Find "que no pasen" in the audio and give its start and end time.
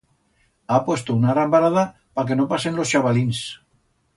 2.31-2.81